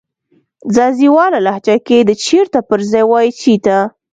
[0.75, 3.77] ځاځيواله لهجه کې د "چیرته" پر ځای وایې "چیته"